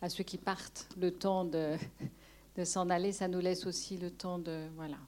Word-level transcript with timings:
À 0.00 0.08
ceux 0.08 0.22
qui 0.22 0.38
partent, 0.38 0.88
le 0.96 1.10
temps 1.10 1.44
de, 1.44 1.76
s'en 2.64 2.88
aller, 2.88 3.10
ça 3.10 3.26
nous 3.26 3.40
laisse 3.40 3.66
aussi 3.66 3.96
le 3.96 4.12
temps 4.12 4.38
de. 4.38 4.68
Voilà. 4.76 4.98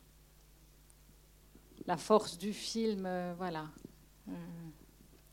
La 1.86 1.96
force 1.96 2.36
du 2.36 2.52
film, 2.52 3.06
euh, 3.06 3.34
voilà. 3.38 3.68
Euh, 4.28 4.32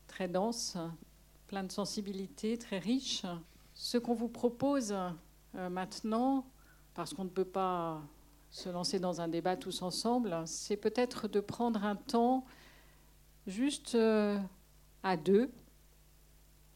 très 0.06 0.28
dense, 0.28 0.78
plein 1.48 1.64
de 1.64 1.72
sensibilité, 1.72 2.56
très 2.56 2.78
riche. 2.78 3.26
Ce 3.74 3.98
qu'on 3.98 4.14
vous 4.14 4.28
propose 4.28 4.94
euh, 5.56 5.68
maintenant, 5.70 6.46
parce 6.94 7.12
qu'on 7.12 7.24
ne 7.24 7.30
peut 7.30 7.44
pas 7.44 8.00
se 8.50 8.68
lancer 8.68 9.00
dans 9.00 9.20
un 9.20 9.26
débat 9.26 9.56
tous 9.56 9.82
ensemble, 9.82 10.40
c'est 10.46 10.76
peut-être 10.76 11.26
de 11.26 11.40
prendre 11.40 11.84
un 11.84 11.96
temps 11.96 12.44
juste 13.48 13.96
à 15.02 15.16
deux, 15.16 15.50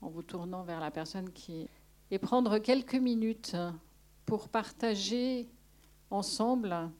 en 0.00 0.08
vous 0.08 0.22
tournant 0.24 0.64
vers 0.64 0.80
la 0.80 0.90
personne 0.90 1.30
qui... 1.30 1.68
et 2.10 2.18
prendre 2.18 2.58
quelques 2.58 2.94
minutes 2.94 3.56
pour 4.26 4.48
partager 4.48 5.48
ensemble 6.10 6.90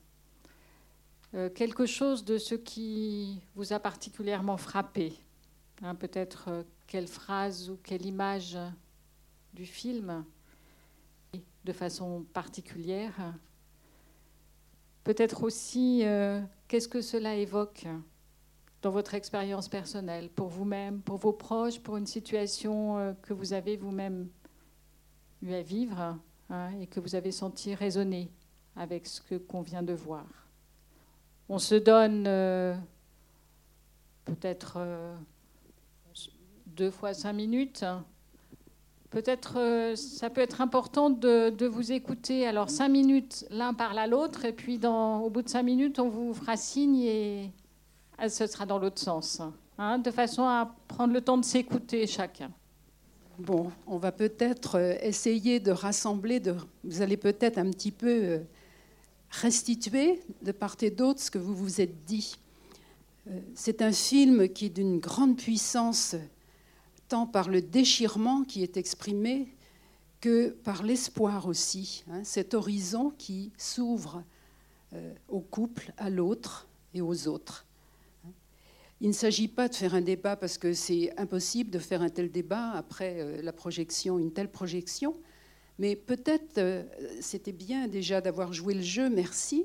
euh, 1.34 1.48
quelque 1.48 1.86
chose 1.86 2.24
de 2.24 2.38
ce 2.38 2.54
qui 2.54 3.40
vous 3.54 3.72
a 3.72 3.78
particulièrement 3.78 4.56
frappé. 4.56 5.14
Hein, 5.82 5.94
peut-être 5.94 6.48
euh, 6.48 6.62
quelle 6.88 7.06
phrase 7.06 7.70
ou 7.70 7.78
quelle 7.82 8.04
image 8.04 8.58
du 9.52 9.64
film 9.64 10.24
de 11.64 11.72
façon 11.72 12.24
particulière. 12.32 13.34
Peut-être 15.04 15.44
aussi 15.44 16.00
euh, 16.04 16.40
qu'est-ce 16.66 16.88
que 16.88 17.00
cela 17.00 17.36
évoque 17.36 17.86
dans 18.82 18.90
votre 18.90 19.14
expérience 19.14 19.68
personnelle, 19.68 20.30
pour 20.30 20.48
vous-même, 20.48 21.00
pour 21.02 21.18
vos 21.18 21.32
proches, 21.32 21.78
pour 21.80 21.96
une 21.96 22.06
situation 22.06 23.14
que 23.22 23.34
vous 23.34 23.52
avez 23.52 23.76
vous-même 23.76 24.30
eu 25.42 25.54
à 25.54 25.62
vivre 25.62 26.18
hein, 26.50 26.70
et 26.80 26.86
que 26.86 27.00
vous 27.00 27.14
avez 27.14 27.32
senti 27.32 27.74
résonner 27.74 28.30
avec 28.76 29.06
ce 29.06 29.20
que 29.20 29.34
qu'on 29.34 29.62
vient 29.62 29.82
de 29.82 29.92
voir. 29.92 30.24
On 31.48 31.58
se 31.58 31.74
donne 31.74 32.24
euh, 32.26 32.74
peut-être 34.24 34.74
euh, 34.76 35.16
deux 36.66 36.90
fois 36.90 37.12
cinq 37.12 37.32
minutes. 37.32 37.84
Peut-être 39.10 39.58
euh, 39.58 39.96
ça 39.96 40.30
peut 40.30 40.40
être 40.40 40.60
important 40.60 41.10
de, 41.10 41.66
vous 41.66 41.90
écouter. 41.92 42.46
Alors 42.46 42.70
cinq 42.70 42.88
minutes 42.88 43.44
l'un 43.50 43.74
parle 43.74 43.98
à 43.98 44.06
l'autre 44.06 44.44
et 44.44 44.52
puis 44.52 44.78
dans, 44.78 45.20
au 45.20 45.30
bout 45.30 45.42
de 45.42 45.48
cinq 45.48 45.64
minutes 45.64 45.98
on 45.98 46.08
vous 46.08 46.32
fera 46.32 46.56
signe 46.56 47.00
et 47.00 47.50
ce 48.28 48.46
sera 48.46 48.66
dans 48.66 48.78
l'autre 48.78 49.00
sens, 49.00 49.40
hein, 49.78 49.98
de 49.98 50.10
façon 50.10 50.44
à 50.44 50.74
prendre 50.86 51.12
le 51.12 51.20
temps 51.20 51.38
de 51.38 51.44
s'écouter 51.44 52.06
chacun. 52.06 52.50
Bon, 53.40 53.72
on 53.86 53.96
va 53.96 54.12
peut-être 54.12 54.98
essayer 55.02 55.60
de 55.60 55.70
rassembler. 55.70 56.40
De, 56.40 56.54
vous 56.84 57.00
allez 57.00 57.16
peut-être 57.16 57.56
un 57.56 57.70
petit 57.70 57.90
peu 57.90 58.40
restituer 59.30 60.20
de 60.42 60.52
part 60.52 60.76
et 60.82 60.90
d'autre 60.90 61.20
ce 61.20 61.30
que 61.30 61.38
vous 61.38 61.54
vous 61.54 61.80
êtes 61.80 62.04
dit. 62.04 62.36
Euh, 63.28 63.40
c'est 63.54 63.80
un 63.80 63.92
film 63.92 64.46
qui 64.50 64.66
est 64.66 64.70
d'une 64.70 64.98
grande 64.98 65.38
puissance, 65.38 66.16
tant 67.08 67.26
par 67.26 67.48
le 67.48 67.62
déchirement 67.62 68.44
qui 68.44 68.62
est 68.62 68.76
exprimé 68.76 69.48
que 70.20 70.50
par 70.50 70.82
l'espoir 70.82 71.46
aussi. 71.46 72.04
Hein, 72.10 72.24
cet 72.24 72.52
horizon 72.52 73.10
qui 73.16 73.52
s'ouvre 73.56 74.22
euh, 74.92 75.14
au 75.28 75.40
couple, 75.40 75.94
à 75.96 76.10
l'autre 76.10 76.68
et 76.92 77.00
aux 77.00 77.26
autres. 77.26 77.64
Il 79.02 79.08
ne 79.08 79.14
s'agit 79.14 79.48
pas 79.48 79.68
de 79.68 79.74
faire 79.74 79.94
un 79.94 80.02
débat 80.02 80.36
parce 80.36 80.58
que 80.58 80.74
c'est 80.74 81.18
impossible 81.18 81.70
de 81.70 81.78
faire 81.78 82.02
un 82.02 82.10
tel 82.10 82.30
débat 82.30 82.72
après 82.72 83.20
euh, 83.20 83.40
la 83.42 83.52
projection, 83.52 84.18
une 84.18 84.32
telle 84.32 84.50
projection. 84.50 85.16
Mais 85.78 85.96
peut-être 85.96 86.58
euh, 86.58 86.84
c'était 87.20 87.52
bien 87.52 87.88
déjà 87.88 88.20
d'avoir 88.20 88.52
joué 88.52 88.74
le 88.74 88.82
jeu, 88.82 89.08
merci. 89.08 89.64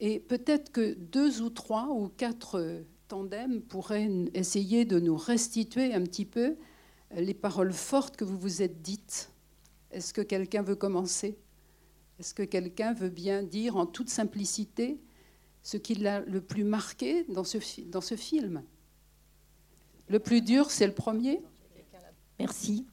Et 0.00 0.20
peut-être 0.20 0.70
que 0.70 0.92
deux 0.92 1.40
ou 1.40 1.48
trois 1.48 1.88
ou 1.88 2.08
quatre 2.08 2.56
euh, 2.56 2.82
tandems 3.08 3.62
pourraient 3.62 4.10
essayer 4.34 4.84
de 4.84 5.00
nous 5.00 5.16
restituer 5.16 5.94
un 5.94 6.02
petit 6.02 6.26
peu 6.26 6.56
les 7.16 7.32
paroles 7.32 7.72
fortes 7.72 8.18
que 8.18 8.24
vous 8.24 8.38
vous 8.38 8.60
êtes 8.60 8.82
dites. 8.82 9.30
Est-ce 9.92 10.12
que 10.12 10.20
quelqu'un 10.20 10.60
veut 10.60 10.76
commencer? 10.76 11.38
Est-ce 12.18 12.34
que 12.34 12.42
quelqu'un 12.42 12.92
veut 12.92 13.08
bien 13.08 13.42
dire 13.42 13.78
en 13.78 13.86
toute 13.86 14.10
simplicité 14.10 15.00
ce 15.62 15.76
qui 15.76 15.94
l'a 15.94 16.20
le 16.20 16.40
plus 16.40 16.64
marqué 16.64 17.24
dans 17.24 17.44
ce, 17.44 17.58
dans 17.82 18.00
ce 18.00 18.16
film 18.16 18.62
Le 20.08 20.18
plus 20.18 20.40
dur, 20.40 20.70
c'est 20.70 20.86
le 20.86 20.94
premier 20.94 21.42
Merci. 22.38 22.86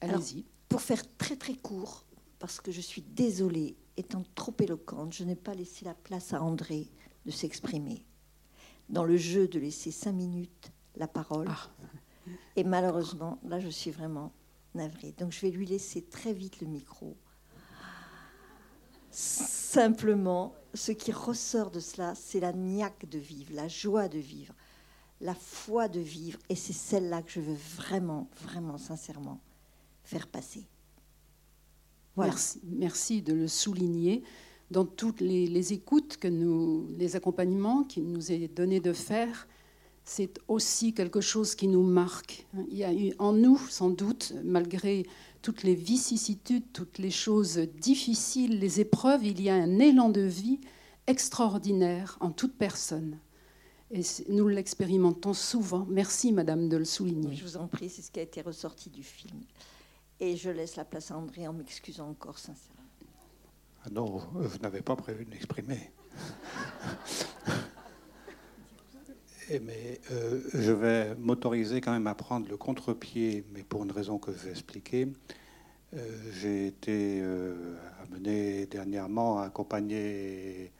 Allez-y. 0.00 0.44
Pour 0.68 0.82
faire 0.82 1.02
très 1.16 1.36
très 1.36 1.54
court, 1.54 2.04
parce 2.38 2.60
que 2.60 2.70
je 2.70 2.80
suis 2.80 3.02
désolée, 3.02 3.76
étant 3.96 4.24
trop 4.34 4.54
éloquente, 4.60 5.14
je 5.14 5.24
n'ai 5.24 5.36
pas 5.36 5.54
laissé 5.54 5.84
la 5.84 5.94
place 5.94 6.34
à 6.34 6.42
André 6.42 6.88
de 7.24 7.30
s'exprimer. 7.30 8.04
Dans 8.88 9.04
le 9.04 9.16
jeu 9.16 9.48
de 9.48 9.58
laisser 9.58 9.90
cinq 9.90 10.12
minutes 10.12 10.70
la 10.96 11.08
parole. 11.08 11.48
Ah. 11.48 11.70
Et 12.56 12.64
malheureusement, 12.64 13.38
là, 13.44 13.60
je 13.60 13.68
suis 13.68 13.90
vraiment 13.90 14.32
navrée. 14.74 15.12
Donc, 15.18 15.32
je 15.32 15.40
vais 15.40 15.50
lui 15.50 15.66
laisser 15.66 16.02
très 16.02 16.32
vite 16.32 16.60
le 16.60 16.66
micro. 16.66 17.16
Simplement, 19.76 20.54
ce 20.72 20.90
qui 20.90 21.12
ressort 21.12 21.70
de 21.70 21.80
cela, 21.80 22.14
c'est 22.14 22.40
la 22.40 22.54
niaque 22.54 23.06
de 23.10 23.18
vivre, 23.18 23.52
la 23.52 23.68
joie 23.68 24.08
de 24.08 24.16
vivre, 24.16 24.54
la 25.20 25.34
foi 25.34 25.86
de 25.86 26.00
vivre. 26.00 26.38
Et 26.48 26.54
c'est 26.54 26.72
celle-là 26.72 27.20
que 27.20 27.30
je 27.30 27.40
veux 27.40 27.58
vraiment, 27.76 28.26
vraiment, 28.40 28.78
sincèrement 28.78 29.38
faire 30.02 30.28
passer. 30.28 30.66
Merci, 32.16 32.62
merci, 32.64 33.20
de 33.20 33.34
le 33.34 33.48
souligner. 33.48 34.22
Dans 34.70 34.86
toutes 34.86 35.20
les, 35.20 35.74
écoutes 35.74 36.16
que 36.16 36.28
nous, 36.28 36.88
les 36.96 37.14
accompagnements 37.14 37.84
qu'il 37.84 38.08
nous 38.08 38.32
est 38.32 38.48
donné 38.48 38.80
de 38.80 38.94
faire, 38.94 39.46
c'est 40.06 40.38
aussi 40.46 40.94
quelque 40.94 41.20
chose 41.20 41.56
qui 41.56 41.66
nous 41.66 41.82
marque. 41.82 42.46
Il 42.70 42.76
y 42.76 42.84
a 42.84 42.94
eu 42.94 43.12
en 43.18 43.32
nous, 43.32 43.58
sans 43.68 43.90
doute, 43.90 44.34
malgré 44.44 45.04
toutes 45.42 45.64
les 45.64 45.74
vicissitudes, 45.74 46.64
toutes 46.72 46.98
les 46.98 47.10
choses 47.10 47.58
difficiles, 47.58 48.60
les 48.60 48.80
épreuves, 48.80 49.24
il 49.24 49.42
y 49.42 49.50
a 49.50 49.54
un 49.54 49.80
élan 49.80 50.08
de 50.08 50.20
vie 50.20 50.60
extraordinaire 51.08 52.16
en 52.20 52.30
toute 52.30 52.56
personne. 52.56 53.18
Et 53.90 54.02
nous 54.28 54.46
l'expérimentons 54.46 55.34
souvent. 55.34 55.86
Merci, 55.90 56.32
Madame, 56.32 56.68
de 56.68 56.76
le 56.76 56.84
souligner. 56.84 57.34
Je 57.34 57.42
vous 57.42 57.56
en 57.56 57.66
prie, 57.66 57.88
c'est 57.88 58.02
ce 58.02 58.12
qui 58.12 58.20
a 58.20 58.22
été 58.22 58.42
ressorti 58.42 58.90
du 58.90 59.02
film. 59.02 59.40
Et 60.20 60.36
je 60.36 60.50
laisse 60.50 60.76
la 60.76 60.84
place 60.84 61.10
à 61.10 61.18
André 61.18 61.48
en 61.48 61.52
m'excusant 61.52 62.08
encore 62.08 62.38
sincèrement. 62.38 62.82
Ah 63.84 63.90
non, 63.90 64.22
vous 64.32 64.58
n'avez 64.58 64.82
pas 64.82 64.94
prévu 64.94 65.24
de 65.24 65.30
m'exprimer. 65.30 65.90
mais 69.48 70.00
euh, 70.10 70.40
je 70.54 70.72
vais 70.72 71.14
m'autoriser 71.16 71.80
quand 71.80 71.92
même 71.92 72.06
à 72.06 72.14
prendre 72.14 72.48
le 72.48 72.56
contre-pied, 72.56 73.44
mais 73.52 73.62
pour 73.62 73.84
une 73.84 73.92
raison 73.92 74.18
que 74.18 74.32
je 74.32 74.38
vais 74.38 74.50
expliquer. 74.50 75.08
Euh, 75.94 76.32
j'ai 76.32 76.66
été 76.66 77.20
euh, 77.22 77.76
amené 78.02 78.66
dernièrement 78.66 79.38
à 79.38 79.44
accompagner 79.44 80.72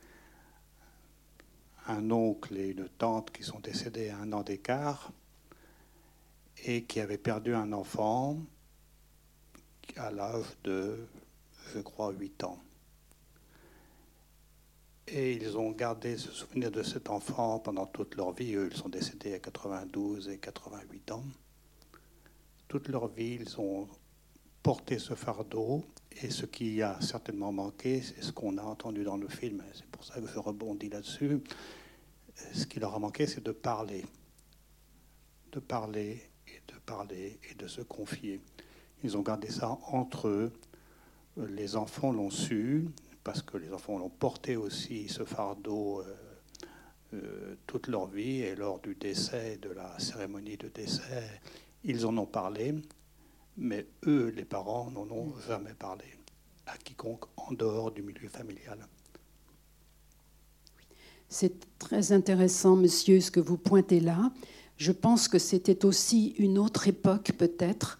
un 1.86 2.10
oncle 2.10 2.56
et 2.56 2.70
une 2.70 2.88
tante 2.88 3.30
qui 3.30 3.44
sont 3.44 3.60
décédés 3.60 4.08
à 4.08 4.18
un 4.18 4.32
an 4.32 4.42
d'écart 4.42 5.12
et 6.64 6.82
qui 6.82 6.98
avaient 6.98 7.18
perdu 7.18 7.54
un 7.54 7.72
enfant 7.72 8.38
à 9.96 10.10
l'âge 10.10 10.56
de, 10.64 11.06
je 11.72 11.78
crois, 11.78 12.10
8 12.10 12.42
ans. 12.42 12.58
Et 15.08 15.34
ils 15.34 15.56
ont 15.56 15.70
gardé 15.70 16.16
ce 16.16 16.32
souvenir 16.32 16.72
de 16.72 16.82
cet 16.82 17.10
enfant 17.10 17.60
pendant 17.60 17.86
toute 17.86 18.16
leur 18.16 18.32
vie. 18.32 18.54
Eux, 18.54 18.68
ils 18.72 18.76
sont 18.76 18.88
décédés 18.88 19.34
à 19.34 19.38
92 19.38 20.28
et 20.28 20.38
88 20.38 21.12
ans. 21.12 21.24
Toute 22.66 22.88
leur 22.88 23.06
vie, 23.06 23.38
ils 23.40 23.60
ont 23.60 23.88
porté 24.64 24.98
ce 24.98 25.14
fardeau. 25.14 25.84
Et 26.22 26.30
ce 26.30 26.44
qui 26.44 26.82
a 26.82 27.00
certainement 27.00 27.52
manqué, 27.52 28.02
c'est 28.02 28.20
ce 28.20 28.32
qu'on 28.32 28.58
a 28.58 28.62
entendu 28.62 29.04
dans 29.04 29.16
le 29.16 29.28
film. 29.28 29.62
C'est 29.74 29.86
pour 29.86 30.02
ça 30.04 30.20
que 30.20 30.26
je 30.26 30.38
rebondis 30.40 30.88
là-dessus. 30.88 31.40
Ce 32.52 32.66
qui 32.66 32.80
leur 32.80 32.94
a 32.94 32.98
manqué, 32.98 33.28
c'est 33.28 33.44
de 33.44 33.52
parler. 33.52 34.04
De 35.52 35.60
parler 35.60 36.20
et 36.48 36.72
de 36.72 36.78
parler 36.80 37.38
et 37.48 37.54
de 37.54 37.68
se 37.68 37.80
confier. 37.80 38.40
Ils 39.04 39.16
ont 39.16 39.22
gardé 39.22 39.50
ça 39.50 39.78
entre 39.86 40.26
eux. 40.26 40.52
Les 41.36 41.76
enfants 41.76 42.10
l'ont 42.10 42.30
su, 42.30 42.88
parce 43.26 43.42
que 43.42 43.56
les 43.56 43.72
enfants 43.72 43.98
l'ont 43.98 44.08
porté 44.08 44.54
aussi, 44.54 45.08
ce 45.08 45.24
fardeau, 45.24 46.00
euh, 46.00 46.14
euh, 47.14 47.56
toute 47.66 47.88
leur 47.88 48.06
vie. 48.06 48.42
Et 48.42 48.54
lors 48.54 48.78
du 48.78 48.94
décès, 48.94 49.58
de 49.60 49.70
la 49.70 49.98
cérémonie 49.98 50.56
de 50.56 50.68
décès, 50.68 51.40
ils 51.82 52.06
en 52.06 52.16
ont 52.18 52.26
parlé. 52.26 52.72
Mais 53.56 53.84
eux, 54.06 54.32
les 54.36 54.44
parents, 54.44 54.92
n'en 54.92 55.10
ont 55.10 55.34
jamais 55.48 55.74
parlé 55.74 56.04
à 56.66 56.76
quiconque 56.78 57.24
en 57.36 57.52
dehors 57.52 57.90
du 57.90 58.02
milieu 58.02 58.28
familial. 58.28 58.78
C'est 61.28 61.78
très 61.80 62.12
intéressant, 62.12 62.76
monsieur, 62.76 63.20
ce 63.20 63.32
que 63.32 63.40
vous 63.40 63.58
pointez 63.58 63.98
là. 63.98 64.30
Je 64.76 64.92
pense 64.92 65.26
que 65.26 65.40
c'était 65.40 65.84
aussi 65.84 66.28
une 66.38 66.58
autre 66.58 66.86
époque, 66.86 67.32
peut-être, 67.36 67.98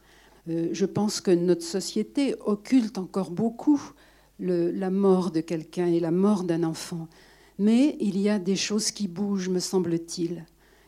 Euh, 0.49 0.69
je 0.73 0.87
pense 0.87 1.21
que 1.21 1.31
notre 1.31 1.65
société 1.65 2.35
occulte 2.45 2.99
encore 2.99 3.31
beaucoup 3.31 3.83
la 4.39 4.91
mort 4.91 5.31
de 5.31 5.41
quelqu'un 5.41 5.87
et 5.87 6.01
la 6.01 6.11
mort 6.11 6.45
d'un 6.45 6.63
enfant. 6.63 7.09
Mais 7.59 7.97
il 8.01 8.19
y 8.19 8.29
a 8.29 8.39
des 8.39 8.57
choses 8.57 8.91
qui 8.91 9.09
bougent, 9.09 9.49
me 9.49 9.61
semble-t-il. 9.61 10.45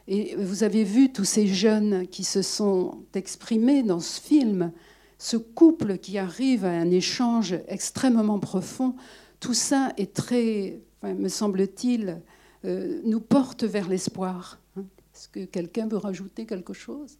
Et 0.06 0.34
vous 0.36 0.62
avez 0.62 0.84
vu 0.84 1.12
tous 1.12 1.24
ces 1.24 1.46
jeunes 1.46 2.06
qui 2.08 2.24
se 2.24 2.42
sont 2.42 3.04
exprimés 3.14 3.82
dans 3.82 4.00
ce 4.00 4.20
film, 4.20 4.72
ce 5.18 5.36
couple 5.36 5.98
qui 5.98 6.18
arrive 6.18 6.64
à 6.64 6.70
un 6.70 6.90
échange 6.90 7.58
extrêmement 7.68 8.38
profond. 8.38 8.94
Tout 9.40 9.54
ça 9.54 9.92
est 9.96 10.14
très, 10.14 10.80
me 11.02 11.28
semble-t-il, 11.28 12.22
euh, 12.64 13.00
nous 13.04 13.20
porte 13.20 13.64
vers 13.64 13.88
l'espoir. 13.88 14.58
Hein. 14.76 14.84
Est-ce 15.14 15.28
que 15.28 15.44
quelqu'un 15.44 15.88
veut 15.88 15.98
rajouter 15.98 16.46
quelque 16.46 16.72
chose? 16.72 17.18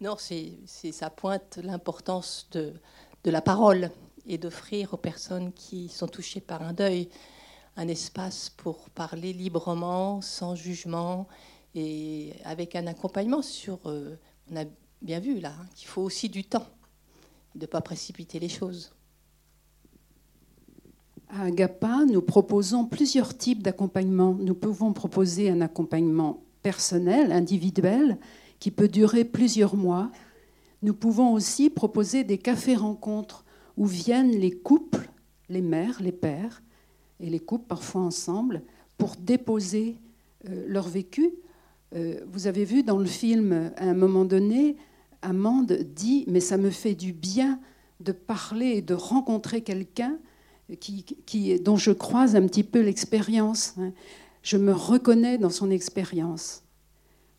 Non, 0.00 0.16
c'est, 0.16 0.58
ça 0.92 1.10
pointe 1.10 1.58
l'importance 1.62 2.48
de, 2.52 2.72
de 3.24 3.30
la 3.30 3.40
parole 3.40 3.90
et 4.26 4.38
d'offrir 4.38 4.94
aux 4.94 4.98
personnes 4.98 5.52
qui 5.52 5.88
sont 5.88 6.08
touchées 6.08 6.40
par 6.40 6.62
un 6.62 6.72
deuil 6.72 7.08
un 7.78 7.86
espace 7.86 8.50
pour 8.50 8.90
parler 8.90 9.32
librement, 9.32 10.20
sans 10.20 10.56
jugement 10.56 11.28
et 11.74 12.34
avec 12.44 12.74
un 12.74 12.86
accompagnement 12.88 13.40
sur... 13.40 13.78
Euh, 13.86 14.18
on 14.50 14.56
a 14.56 14.64
bien 15.00 15.20
vu 15.20 15.38
là 15.38 15.50
hein, 15.50 15.66
qu'il 15.76 15.86
faut 15.86 16.02
aussi 16.02 16.28
du 16.28 16.42
temps, 16.42 16.66
de 17.54 17.62
ne 17.62 17.66
pas 17.66 17.80
précipiter 17.80 18.40
les 18.40 18.48
choses. 18.48 18.92
À 21.28 21.44
Agapa, 21.44 22.04
nous 22.10 22.22
proposons 22.22 22.84
plusieurs 22.84 23.36
types 23.36 23.62
d'accompagnement. 23.62 24.34
Nous 24.40 24.54
pouvons 24.54 24.92
proposer 24.92 25.50
un 25.50 25.60
accompagnement 25.60 26.42
personnel, 26.62 27.30
individuel, 27.30 28.18
qui 28.58 28.72
peut 28.72 28.88
durer 28.88 29.24
plusieurs 29.24 29.76
mois. 29.76 30.10
Nous 30.82 30.94
pouvons 30.94 31.32
aussi 31.32 31.70
proposer 31.70 32.24
des 32.24 32.38
cafés-rencontres 32.38 33.44
où 33.76 33.86
viennent 33.86 34.32
les 34.32 34.52
couples, 34.52 35.08
les 35.48 35.62
mères, 35.62 36.00
les 36.00 36.12
pères, 36.12 36.62
et 37.20 37.28
les 37.30 37.40
couples 37.40 37.66
parfois 37.66 38.02
ensemble, 38.02 38.62
pour 38.96 39.16
déposer 39.16 39.96
euh, 40.48 40.64
leur 40.68 40.88
vécu. 40.88 41.32
Euh, 41.94 42.20
vous 42.30 42.46
avez 42.46 42.64
vu 42.64 42.82
dans 42.82 42.98
le 42.98 43.06
film, 43.06 43.72
à 43.76 43.84
un 43.84 43.94
moment 43.94 44.24
donné, 44.24 44.76
Amande 45.22 45.72
dit, 45.72 46.24
mais 46.28 46.40
ça 46.40 46.56
me 46.58 46.70
fait 46.70 46.94
du 46.94 47.12
bien 47.12 47.60
de 48.00 48.12
parler 48.12 48.76
et 48.76 48.82
de 48.82 48.94
rencontrer 48.94 49.62
quelqu'un 49.62 50.18
qui, 50.80 51.58
dont 51.60 51.76
je 51.76 51.90
croise 51.90 52.36
un 52.36 52.46
petit 52.46 52.62
peu 52.62 52.80
l'expérience. 52.80 53.74
Hein. 53.78 53.92
Je 54.42 54.56
me 54.56 54.72
reconnais 54.72 55.38
dans 55.38 55.50
son 55.50 55.70
expérience. 55.70 56.62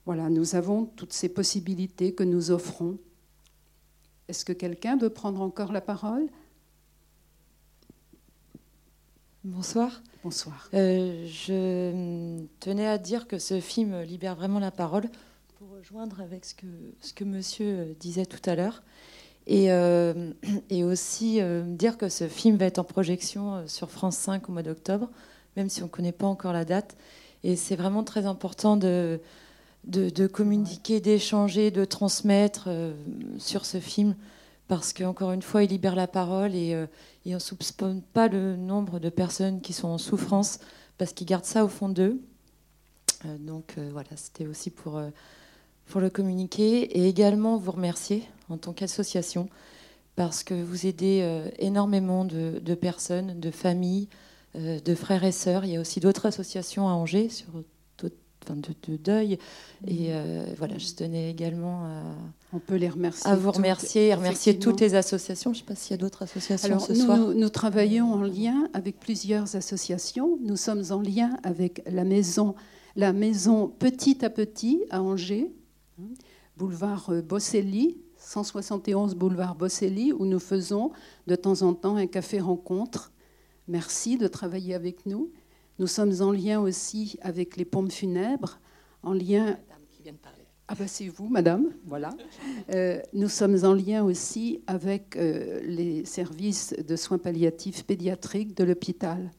Voilà, 0.05 0.29
nous 0.29 0.55
avons 0.55 0.85
toutes 0.85 1.13
ces 1.13 1.29
possibilités 1.29 2.13
que 2.13 2.23
nous 2.23 2.51
offrons. 2.51 2.97
Est-ce 4.29 4.45
que 4.45 4.53
quelqu'un 4.53 4.95
veut 4.95 5.09
prendre 5.09 5.41
encore 5.41 5.71
la 5.71 5.81
parole? 5.81 6.27
Bonsoir. 9.43 10.03
Bonsoir. 10.23 10.69
Euh, 10.75 11.25
je 11.25 12.39
tenais 12.59 12.85
à 12.85 12.99
dire 12.99 13.27
que 13.27 13.39
ce 13.39 13.59
film 13.59 14.01
libère 14.01 14.35
vraiment 14.35 14.59
la 14.59 14.69
parole 14.69 15.09
pour 15.57 15.71
rejoindre 15.71 16.21
avec 16.21 16.45
ce 16.45 16.53
que, 16.53 16.67
ce 17.01 17.11
que 17.13 17.23
monsieur 17.23 17.95
disait 17.99 18.27
tout 18.27 18.47
à 18.47 18.53
l'heure. 18.53 18.83
Et, 19.47 19.71
euh, 19.71 20.31
et 20.69 20.83
aussi 20.83 21.41
euh, 21.41 21.63
dire 21.63 21.97
que 21.97 22.07
ce 22.07 22.27
film 22.27 22.55
va 22.57 22.65
être 22.65 22.77
en 22.77 22.83
projection 22.83 23.67
sur 23.67 23.89
France 23.89 24.17
5 24.17 24.47
au 24.47 24.51
mois 24.51 24.61
d'octobre, 24.61 25.09
même 25.57 25.69
si 25.69 25.81
on 25.81 25.87
ne 25.87 25.91
connaît 25.91 26.11
pas 26.11 26.27
encore 26.27 26.53
la 26.53 26.65
date. 26.65 26.95
Et 27.43 27.55
c'est 27.55 27.75
vraiment 27.75 28.03
très 28.03 28.27
important 28.27 28.77
de, 28.77 29.19
de, 29.85 30.27
communiquer, 30.27 30.99
d'échanger, 30.99 31.71
de 31.71 31.85
transmettre 31.85 32.69
sur 33.37 33.65
ce 33.65 33.79
film 33.79 34.15
parce 34.69 34.93
qu'encore 34.93 35.31
une 35.31 35.41
fois, 35.41 35.63
il 35.63 35.71
libère 35.71 35.95
la 35.95 36.07
parole 36.07 36.53
et, 36.55 36.75
euh, 36.75 36.85
on 37.25 37.31
ne 37.31 37.39
soupçonne 37.39 38.01
pas 38.01 38.27
le 38.27 38.55
nombre 38.55 38.99
de 38.99 39.09
personnes 39.09 39.61
qui 39.61 39.73
sont 39.73 39.87
en 39.87 39.97
souffrance 39.97 40.59
parce 40.97 41.11
qu'ils 41.11 41.25
gardent 41.27 41.43
ça 41.43 41.65
au 41.65 41.67
fond 41.67 41.89
d'eux. 41.89 42.21
Euh, 43.25 43.37
donc 43.39 43.73
euh, 43.77 43.89
voilà, 43.91 44.09
c'était 44.15 44.45
aussi 44.45 44.69
pour, 44.69 45.01
pour 45.87 46.01
le 46.01 46.11
communiquer 46.11 46.81
et 46.83 47.09
également 47.09 47.57
vous 47.57 47.71
remercier 47.71 48.23
en 48.47 48.57
tant 48.57 48.71
qu'association 48.71 49.49
parce 50.15 50.43
que 50.43 50.53
vous 50.53 50.85
aidez 50.85 51.25
énormément 51.57 52.25
de, 52.25 52.75
personnes, 52.75 53.39
de 53.39 53.51
familles, 53.51 54.09
de 54.53 54.93
frères 54.93 55.23
et 55.23 55.31
sœurs. 55.31 55.63
Il 55.63 55.71
y 55.71 55.77
a 55.77 55.79
aussi 55.79 56.01
d'autres 56.01 56.25
associations 56.25 56.89
à 56.89 56.91
Angers 56.91 57.29
sur 57.29 57.63
de, 58.47 58.95
deuil. 58.97 59.37
Et 59.87 60.07
euh, 60.09 60.45
voilà, 60.57 60.77
je 60.77 60.93
tenais 60.93 61.29
également 61.29 61.85
à, 61.85 62.03
On 62.53 62.59
peut 62.59 62.75
les 62.75 62.89
remercier 62.89 63.29
à 63.29 63.35
vous 63.35 63.51
remercier 63.51 64.07
et 64.07 64.13
remercier 64.13 64.57
toutes 64.59 64.81
les 64.81 64.95
associations. 64.95 65.53
Je 65.53 65.59
ne 65.59 65.63
sais 65.63 65.67
pas 65.67 65.75
s'il 65.75 65.91
y 65.91 65.93
a 65.93 65.97
d'autres 65.97 66.23
associations 66.23 66.79
ce 66.79 66.93
nous, 66.93 66.99
soir. 66.99 67.17
Nous 67.17 67.49
travaillons 67.49 68.11
en 68.13 68.21
lien 68.21 68.67
avec 68.73 68.99
plusieurs 68.99 69.55
associations. 69.55 70.37
Nous 70.41 70.57
sommes 70.57 70.83
en 70.91 71.01
lien 71.01 71.37
avec 71.43 71.81
la 71.89 72.03
maison, 72.03 72.55
la 72.95 73.13
maison 73.13 73.67
Petit 73.67 74.23
à 74.25 74.29
Petit 74.29 74.83
à 74.89 75.01
Angers, 75.01 75.51
boulevard 76.57 77.09
euh, 77.09 77.21
Bosselli, 77.21 77.97
171 78.17 79.15
boulevard 79.15 79.55
Bosselli, 79.55 80.13
où 80.13 80.25
nous 80.25 80.39
faisons 80.39 80.91
de 81.27 81.35
temps 81.35 81.61
en 81.61 81.73
temps 81.73 81.95
un 81.95 82.07
café 82.07 82.39
rencontre. 82.39 83.11
Merci 83.67 84.17
de 84.17 84.27
travailler 84.27 84.73
avec 84.73 85.05
nous. 85.05 85.31
Nous 85.79 85.87
sommes 85.87 86.13
en 86.21 86.33
lien 86.33 86.59
aussi 86.59 87.17
avec 87.21 87.55
les 87.55 87.63
pompes 87.63 87.91
funèbres, 87.91 88.59
en 89.01 89.13
lien. 89.13 89.45
Madame 89.45 89.85
qui 89.89 90.03
vient 90.03 90.11
de 90.11 90.17
parler. 90.17 90.43
Ah 90.67 90.75
ben 90.75 90.87
c'est 90.89 91.07
vous, 91.07 91.29
madame. 91.29 91.71
Voilà. 91.85 92.09
Euh, 92.73 92.99
nous 93.13 93.29
sommes 93.29 93.57
en 93.63 93.73
lien 93.73 94.03
aussi 94.03 94.61
avec 94.67 95.15
euh, 95.15 95.61
les 95.63 96.03
services 96.03 96.75
de 96.77 96.95
soins 96.97 97.17
palliatifs 97.17 97.85
pédiatriques 97.85 98.55
de 98.57 98.65
l'hôpital. 98.65 99.31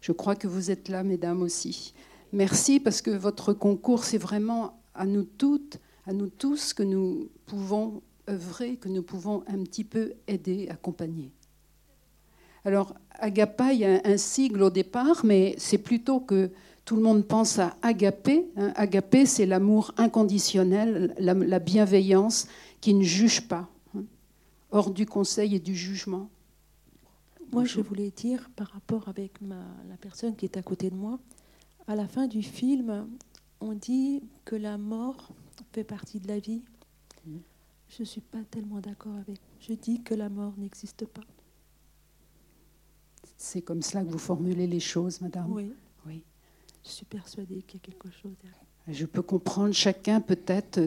Je 0.00 0.12
crois 0.12 0.34
que 0.34 0.48
vous 0.48 0.70
êtes 0.70 0.88
là, 0.88 1.04
mesdames 1.04 1.42
aussi. 1.42 1.92
Merci 2.32 2.80
parce 2.80 3.02
que 3.02 3.10
votre 3.10 3.52
concours, 3.52 4.04
c'est 4.04 4.18
vraiment 4.18 4.80
à 4.94 5.04
nous 5.04 5.24
toutes, 5.24 5.78
à 6.06 6.14
nous 6.14 6.30
tous 6.30 6.72
que 6.72 6.82
nous 6.82 7.28
pouvons 7.44 8.00
œuvrer, 8.30 8.76
que 8.76 8.88
nous 8.88 9.02
pouvons 9.02 9.44
un 9.46 9.62
petit 9.62 9.84
peu 9.84 10.14
aider, 10.26 10.68
accompagner. 10.70 11.32
Alors, 12.64 12.94
Agapa, 13.18 13.72
il 13.72 13.80
y 13.80 13.84
a 13.84 14.00
un 14.04 14.16
sigle 14.16 14.62
au 14.62 14.70
départ, 14.70 15.24
mais 15.24 15.54
c'est 15.58 15.78
plutôt 15.78 16.20
que 16.20 16.50
tout 16.84 16.96
le 16.96 17.02
monde 17.02 17.24
pense 17.24 17.58
à 17.58 17.76
agapé. 17.82 18.46
Hein. 18.56 18.72
Agapé, 18.76 19.26
c'est 19.26 19.46
l'amour 19.46 19.92
inconditionnel, 19.96 21.14
la, 21.18 21.58
bienveillance 21.58 22.48
qui 22.80 22.94
ne 22.94 23.02
juge 23.02 23.46
pas, 23.46 23.68
hein. 23.94 24.04
hors 24.70 24.90
du 24.90 25.06
conseil 25.06 25.54
et 25.54 25.60
du 25.60 25.74
jugement. 25.74 26.28
Moi, 27.52 27.64
je 27.64 27.80
voulais 27.80 28.10
dire, 28.10 28.48
par 28.56 28.68
rapport 28.68 29.08
avec 29.08 29.32
la 29.40 29.96
personne 30.00 30.36
qui 30.36 30.44
est 30.44 30.56
à 30.56 30.62
côté 30.62 30.88
de 30.88 30.94
moi, 30.94 31.18
à 31.88 31.96
la 31.96 32.06
fin 32.06 32.26
du 32.26 32.42
film, 32.42 33.08
on 33.60 33.72
dit 33.72 34.22
que 34.44 34.54
la 34.54 34.78
mort 34.78 35.30
fait 35.72 35.84
partie 35.84 36.20
de 36.20 36.28
la 36.28 36.38
vie. 36.38 36.62
Mmh. 37.26 37.36
Je 37.88 38.02
ne 38.02 38.04
suis 38.04 38.20
pas 38.20 38.38
tellement 38.50 38.80
d'accord 38.80 39.14
avec. 39.16 39.40
Je 39.60 39.74
dis 39.74 40.00
que 40.02 40.14
la 40.14 40.28
mort 40.28 40.52
n'existe 40.58 41.04
pas. 41.06 41.22
C'est 43.42 43.62
comme 43.62 43.80
cela 43.80 44.04
que 44.04 44.10
vous 44.10 44.18
formulez 44.18 44.66
les 44.66 44.80
choses, 44.80 45.22
madame 45.22 45.50
Oui. 45.50 45.72
oui. 46.06 46.22
Je 46.84 46.90
suis 46.90 47.06
persuadée 47.06 47.62
qu'il 47.62 47.80
y 47.80 47.82
a 47.82 47.86
quelque 47.86 48.10
chose 48.10 48.34
derrière. 48.42 48.60
Je 48.86 49.06
peux 49.06 49.22
comprendre, 49.22 49.72
chacun 49.72 50.20
peut-être 50.20 50.80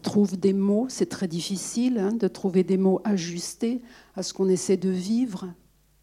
trouve 0.00 0.38
des 0.38 0.54
mots, 0.54 0.86
c'est 0.88 1.10
très 1.10 1.28
difficile 1.28 1.98
hein, 1.98 2.14
de 2.14 2.26
trouver 2.26 2.64
des 2.64 2.78
mots 2.78 3.02
ajustés 3.04 3.82
à 4.16 4.22
ce 4.22 4.32
qu'on 4.32 4.48
essaie 4.48 4.78
de 4.78 4.88
vivre, 4.88 5.52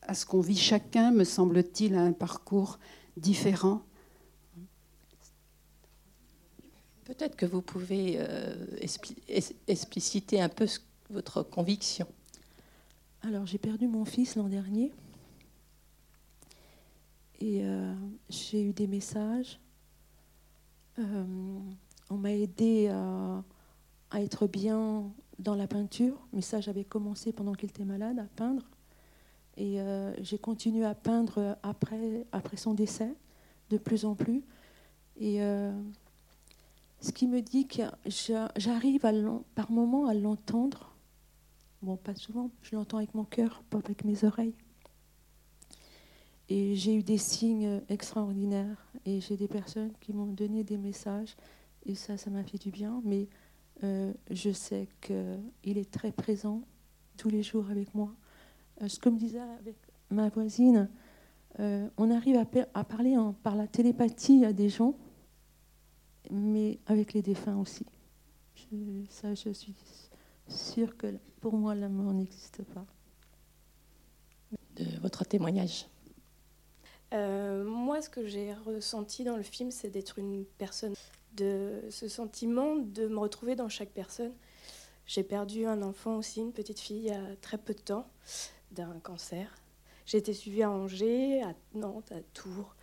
à 0.03 0.13
ce 0.13 0.27
qu'on 0.27 0.41
vit 0.41 0.55
chacun, 0.55 1.09
me 1.09 1.23
semble-t-il, 1.23 1.95
à 1.95 2.01
un 2.01 2.13
parcours 2.13 2.77
différent. 3.17 3.81
Peut-être 7.05 7.35
que 7.35 7.47
vous 7.47 7.63
pouvez 7.63 8.17
euh, 8.19 8.77
expliciter 9.67 10.39
un 10.39 10.49
peu 10.49 10.67
votre 11.09 11.41
conviction. 11.41 12.05
Alors, 13.23 13.47
j'ai 13.47 13.57
perdu 13.57 13.87
mon 13.87 14.05
fils 14.05 14.35
l'an 14.35 14.49
dernier. 14.49 14.91
Et 17.45 17.59
euh, 17.61 17.93
j'ai 18.27 18.63
eu 18.63 18.73
des 18.73 18.87
messages. 18.87 19.59
Euh, 20.97 21.59
on 22.09 22.17
m'a 22.17 22.31
aidé 22.31 22.87
à, 22.87 23.43
être 24.19 24.47
bien 24.47 25.11
dans 25.37 25.53
la 25.53 25.67
peinture, 25.67 26.27
mais 26.33 26.41
ça 26.41 26.59
j'avais 26.59 26.85
commencé 26.85 27.31
pendant 27.33 27.53
qu'il 27.53 27.69
était 27.69 27.85
malade 27.85 28.17
à 28.17 28.23
peindre. 28.35 28.63
Et 29.57 29.79
euh, 29.79 30.11
j'ai 30.23 30.39
continué 30.39 30.85
à 30.85 30.95
peindre 30.95 31.55
après, 31.61 32.25
après 32.31 32.57
son 32.57 32.73
décès, 32.73 33.13
de 33.69 33.77
plus 33.77 34.05
en 34.05 34.15
plus. 34.15 34.43
Et 35.19 35.37
ce 36.99 37.11
qui 37.13 37.27
me 37.27 37.41
dit 37.41 37.67
que 37.67 37.83
j'arrive 38.57 39.01
par 39.53 39.69
moments 39.69 40.07
à 40.07 40.15
l'entendre. 40.15 40.95
Bon, 41.83 41.95
pas 41.95 42.15
souvent, 42.15 42.49
je 42.63 42.75
l'entends 42.75 42.97
avec 42.97 43.13
mon 43.13 43.23
cœur, 43.23 43.61
pas 43.69 43.77
avec 43.77 44.03
mes 44.03 44.23
oreilles. 44.23 44.55
Et 46.49 46.75
j'ai 46.75 46.95
eu 46.95 47.03
des 47.03 47.17
signes 47.17 47.81
extraordinaires 47.89 48.87
et 49.05 49.19
j'ai 49.19 49.35
des 49.35 49.47
personnes 49.47 49.93
qui 49.99 50.13
m'ont 50.13 50.31
donné 50.31 50.63
des 50.63 50.77
messages 50.77 51.35
et 51.85 51.95
ça, 51.95 52.17
ça 52.17 52.29
m'a 52.29 52.43
fait 52.43 52.57
du 52.57 52.71
bien. 52.71 53.01
Mais 53.03 53.27
Euh, 53.83 54.13
je 54.31 54.51
sais 54.51 54.87
qu'il 55.01 55.77
est 55.77 55.91
très 55.91 56.11
présent 56.11 56.61
tous 57.17 57.29
les 57.29 57.43
jours 57.43 57.69
avec 57.69 57.93
moi. 57.93 58.13
Euh, 58.81 58.87
ce 58.87 58.99
que 58.99 59.09
me 59.09 59.17
disait 59.17 59.39
avec 59.39 59.75
ma 60.09 60.29
voisine, 60.29 60.89
euh, 61.59 61.89
on 61.97 62.11
arrive 62.11 62.37
à, 62.37 62.83
parler 62.83 63.17
par 63.43 63.55
la 63.55 63.67
télépathie 63.67 64.45
à 64.45 64.53
des 64.53 64.69
gens, 64.69 64.95
mais 66.31 66.79
avec 66.85 67.13
les 67.13 67.21
défunts 67.21 67.57
aussi. 67.57 67.85
ça, 69.09 69.33
je 69.33 69.51
suis 69.51 69.75
sûre 70.47 70.95
que 70.97 71.07
pour 71.41 71.57
moi, 71.57 71.75
la 71.75 71.89
mort 71.89 72.13
n'existe 72.13 72.63
pas. 72.63 72.85
De 74.75 74.85
votre 75.01 75.23
témoignage 75.23 75.87
Moi, 77.15 78.01
ce 78.01 78.09
que 78.09 78.25
j'ai 78.25 78.53
ressenti 78.53 79.23
dans 79.23 79.37
le 79.37 79.43
film, 79.43 79.71
c'est 79.71 79.89
d'être 79.89 80.19
une 80.19 80.45
personne 80.57 80.93
de 81.35 81.83
ce 81.89 82.07
sentiment 82.07 82.75
de 82.75 83.07
me 83.07 83.17
retrouver 83.19 83.55
dans 83.55 83.69
chaque 83.69 83.89
personne. 83.89 84.33
J'ai 85.05 85.23
perdu 85.23 85.65
un 85.65 85.81
enfant 85.81 86.17
aussi, 86.17 86.41
une 86.41 86.51
petite 86.51 86.79
fille, 86.79 86.97
il 86.97 87.05
y 87.05 87.11
a 87.11 87.35
très 87.41 87.57
peu 87.57 87.73
de 87.73 87.79
temps, 87.79 88.07
d'un 88.71 88.99
cancer. 89.03 89.55
J'ai 90.05 90.17
été 90.17 90.33
suivie 90.33 90.63
à 90.63 90.71
Angers, 90.71 91.41
à 91.43 91.53
Nantes, 91.73 92.11
à 92.11 92.21
Tours. 92.33 92.75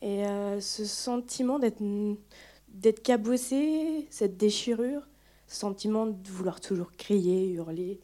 Et 0.00 0.26
euh, 0.26 0.60
ce 0.60 0.84
sentiment 0.84 1.58
d'être, 1.58 3.02
cabossé, 3.02 4.06
cette 4.10 4.36
déchirure, 4.36 5.06
ce 5.46 5.56
sentiment 5.56 6.06
de 6.06 6.28
vouloir 6.28 6.60
toujours 6.60 6.92
crier, 6.92 7.50
hurler, 7.50 8.00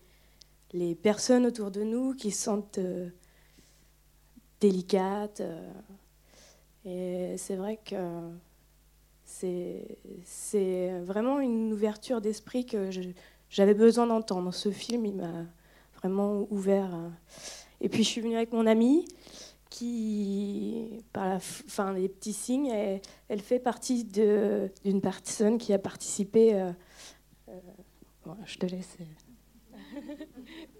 les 0.72 0.94
personnes 0.94 1.46
autour 1.46 1.70
de 1.70 1.82
nous 1.82 2.14
qui 2.14 2.30
se 2.30 2.42
sentent 2.42 2.78
euh, 2.78 3.08
délicates. 4.60 5.40
Euh, 5.40 5.72
et 6.84 7.36
c'est 7.36 7.56
vrai 7.56 7.78
que 7.84 7.96
c'est 9.24 11.00
vraiment 11.02 11.40
une 11.40 11.72
ouverture 11.72 12.20
d'esprit 12.20 12.64
que 12.64 12.90
j'avais 13.50 13.74
besoin 13.74 14.06
d'entendre. 14.06 14.54
Ce 14.54 14.70
film, 14.70 15.04
il 15.04 15.16
m'a 15.16 15.44
vraiment 16.00 16.46
ouvert. 16.50 16.90
Et 17.80 17.88
puis 17.88 18.04
je 18.04 18.08
suis 18.08 18.20
venue 18.20 18.36
avec 18.36 18.52
mon 18.52 18.66
amie 18.66 19.06
qui, 19.70 21.04
par 21.12 21.28
la 21.28 21.40
fin 21.40 21.92
des 21.94 22.08
petits 22.08 22.32
signes, 22.32 22.72
elle, 23.28 23.40
fait 23.40 23.58
partie 23.58 24.04
d'une 24.04 25.00
personne 25.00 25.58
qui 25.58 25.72
a 25.72 25.78
participé. 25.78 26.54
Euh, 26.54 26.72
euh, 27.48 28.32
je 28.44 28.58
te 28.58 28.66
laisse. 28.66 28.96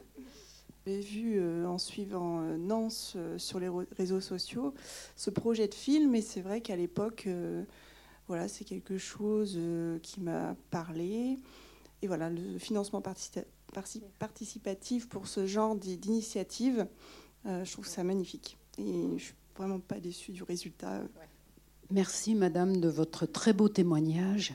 J'ai 0.89 1.01
vu 1.01 1.39
euh, 1.39 1.69
en 1.69 1.79
suivant 1.79 2.41
Nance 2.59 3.17
sur 3.37 3.61
les 3.61 3.69
réseaux 3.97 4.21
sociaux 4.21 4.75
ce 5.17 5.31
projet 5.31 5.69
de 5.69 5.75
film 5.75 6.15
et 6.15 6.23
c'est 6.23 6.41
vrai 6.41 6.63
qu'à 6.63 6.77
l'époque 6.77 7.29
voilà, 8.29 8.47
c'est 8.47 8.65
quelque 8.65 8.99
chose 8.99 9.55
euh, 9.57 9.99
qui 10.01 10.21
m'a 10.21 10.55
parlé. 10.71 11.39
Et 12.03 12.07
voilà, 12.07 12.29
le 12.29 12.59
financement 12.59 13.03
participatif 14.19 15.09
pour 15.09 15.27
ce 15.27 15.47
genre 15.47 15.75
d'initiative, 15.75 16.87
euh, 17.47 17.65
je 17.65 17.73
trouve 17.73 17.87
ça 17.87 18.05
magnifique. 18.05 18.59
Et 18.77 19.17
je 19.17 19.25
suis 19.25 19.35
vraiment 19.57 19.81
pas 19.81 19.99
déçue 19.99 20.33
du 20.33 20.43
résultat. 20.43 21.03
Merci, 21.91 22.35
Madame, 22.35 22.81
de 22.81 22.89
votre 22.89 23.25
très 23.25 23.55
beau 23.55 23.71
témoignage. 23.71 24.55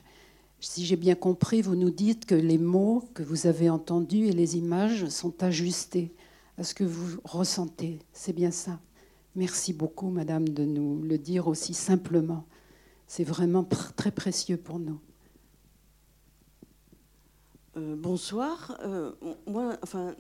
Si 0.60 0.86
j'ai 0.86 0.96
bien 0.96 1.16
compris, 1.16 1.64
vous 1.64 1.76
nous 1.76 1.90
dites 1.90 2.26
que 2.26 2.36
les 2.36 2.60
mots 2.60 3.04
que 3.16 3.24
vous 3.24 3.48
avez 3.48 3.72
entendus 3.72 4.28
et 4.28 4.34
les 4.34 4.56
images 4.56 5.10
sont 5.10 5.44
ajustés 5.44 6.14
à 6.58 6.64
ce 6.64 6.74
que 6.74 6.84
vous 6.84 7.20
ressentez. 7.24 8.00
C'est 8.12 8.34
bien 8.34 8.52
ça. 8.52 8.80
Merci 9.36 9.74
beaucoup, 9.74 10.10
Madame, 10.10 10.48
de 10.48 10.64
nous 10.64 11.02
le 11.02 11.18
dire 11.18 11.48
aussi 11.48 11.74
simplement. 11.74 12.46
C'est 13.08 13.24
vraiment 13.24 13.64
très 13.64 14.12
précieux 14.12 14.58
pour 14.58 14.80
nous. 14.80 15.00
Euh, 17.76 17.96
bonsoir. 17.96 18.78
Euh, 18.84 19.14
moi, 19.48 19.78
enfin, 19.82 20.16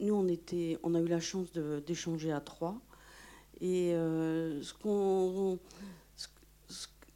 nous, 0.00 0.14
on, 0.14 0.26
était, 0.26 0.78
on 0.82 0.94
a 0.94 1.00
eu 1.00 1.06
la 1.06 1.20
chance 1.20 1.52
d'échanger 1.86 2.32
à 2.32 2.40
trois. 2.40 2.80
Et 3.60 3.94
euh, 3.94 4.60
ce, 4.62 4.74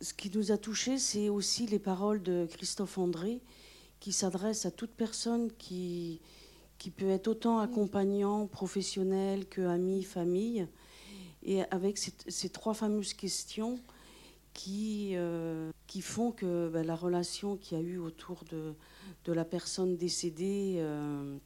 ce, 0.00 0.14
qui 0.14 0.30
nous 0.30 0.52
a 0.52 0.56
touchés, 0.56 0.98
c'est 0.98 1.28
aussi 1.28 1.66
les 1.66 1.80
paroles 1.80 2.22
de 2.22 2.46
Christophe 2.50 2.96
André, 2.98 3.40
qui 3.98 4.12
s'adresse 4.12 4.64
à 4.64 4.70
toute 4.70 4.92
personne 4.92 5.50
qui, 5.58 6.20
qui 6.80 6.90
peut 6.90 7.10
être 7.10 7.28
autant 7.28 7.60
accompagnant, 7.60 8.48
professionnel 8.48 9.46
que 9.46 9.60
ami, 9.60 10.02
famille. 10.02 10.66
Et 11.44 11.62
avec 11.70 11.98
ces, 11.98 12.12
ces 12.26 12.48
trois 12.48 12.74
fameuses 12.74 13.14
questions, 13.14 13.78
qui, 14.52 15.12
euh, 15.14 15.70
qui 15.86 16.02
font 16.02 16.32
que 16.32 16.68
ben, 16.68 16.84
la 16.86 16.96
relation 16.96 17.56
qu'il 17.56 17.78
y 17.78 17.80
a 17.80 17.84
eu 17.84 17.98
autour 17.98 18.44
de, 18.50 18.74
de 19.24 19.32
la 19.32 19.44
personne 19.44 19.96
décédée, 19.96 20.76
euh, 20.78 21.36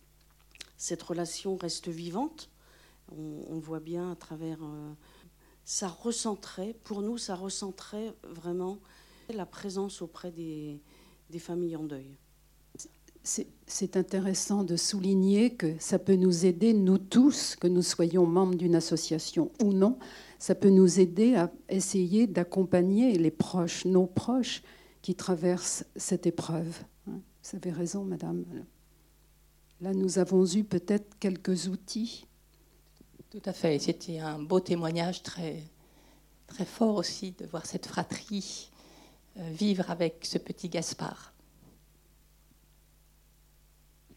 cette 0.77 1.03
relation 1.03 1.57
reste 1.57 1.89
vivante. 1.89 2.51
On, 3.13 3.59
voit 3.59 3.81
bien 3.81 4.11
à 4.11 4.17
travers... 4.17 4.59
Euh, 4.63 4.93
ça 5.67 5.89
recentrait, 5.89 6.75
pour 6.85 7.01
nous, 7.03 7.17
ça 7.17 7.35
recentrait 7.35 8.13
vraiment 8.23 8.79
la 9.33 9.47
présence 9.47 10.03
auprès 10.03 10.31
des, 10.31 10.79
des 11.31 11.39
familles 11.39 11.77
en 11.77 11.85
deuil. 11.85 12.17
C'est 13.25 13.97
intéressant 13.97 14.65
de 14.65 14.77
souligner 14.77 15.55
que 15.55 15.75
ça 15.79 15.99
peut 15.99 16.17
nous 16.17 16.45
aider, 16.45 16.75
nous 16.75 16.99
tous, 16.99 17.57
que 17.57 17.67
nous 17.67 17.83
soyons 17.83 18.27
membres 18.27 18.55
d'une 18.55 18.75
association 18.75 19.51
ou 19.63 19.73
non, 19.73 19.99
ça 20.39 20.55
peut 20.55 20.69
nous 20.69 21.01
aider 21.01 21.35
à 21.35 21.51
essayer 21.71 22.27
d'accompagner 22.27 23.17
les 23.17 23.31
proches, 23.31 23.87
nos 23.87 24.07
proches, 24.07 24.63
qui 25.01 25.15
traversent 25.15 25.85
cette 25.97 26.27
épreuve. 26.27 26.83
Hein. 27.09 27.21
Vous 27.43 27.57
avez 27.57 27.71
raison, 27.71 28.05
madame. 28.05 28.45
Là, 29.83 29.93
nous 29.93 30.19
avons 30.19 30.47
eu 30.47 30.65
peut-être 30.65 31.19
quelques 31.19 31.69
outils. 31.69 32.27
Tout 33.29 33.43
à 33.45 33.53
fait. 33.53 33.79
C'était 33.79 34.21
un 34.21 34.39
beau 34.39 34.61
témoignage 34.61 35.23
très, 35.23 35.63
très 36.47 36.65
fort 36.65 36.97
aussi 36.97 37.33
de 37.33 37.45
voir 37.45 37.67
cette 37.67 37.85
fratrie 37.87 38.71
euh, 39.37 39.51
vivre 39.51 39.91
avec 39.91 40.25
ce 40.25 40.39
petit 40.39 40.71
Gaspard. 40.71 41.34